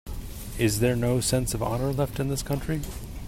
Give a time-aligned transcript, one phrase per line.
[0.57, 2.81] Is there no sense of honor left in this country?